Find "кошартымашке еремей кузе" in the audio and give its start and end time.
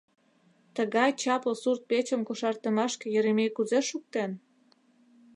2.27-3.79